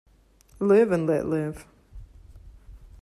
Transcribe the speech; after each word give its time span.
Live 0.59 0.91
and 0.91 1.05
let 1.05 1.27
live. 1.27 1.67